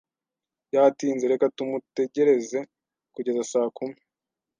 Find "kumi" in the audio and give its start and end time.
3.77-3.97